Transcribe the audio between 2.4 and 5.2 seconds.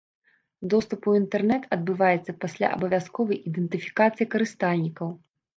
пасля абавязковай ідэнтыфікацыі карыстальнікаў.